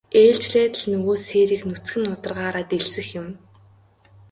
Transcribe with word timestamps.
Ээлжлээд 0.23 0.73
л 0.81 0.83
нөгөө 0.91 1.15
сээрийг 1.27 1.61
нүцгэн 1.69 2.03
нударгаараа 2.07 2.63
дэлсэх 2.69 3.07
юм. 3.21 3.27